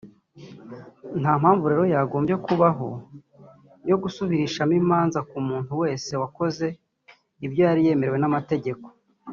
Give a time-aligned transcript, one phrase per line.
[1.21, 2.89] nta mpamvu rero yagombye kubaho
[3.89, 6.65] yo gusubirishamo imanza ku muntu wese wakoze
[7.45, 8.85] ibyo yari yemerewe n’amategeko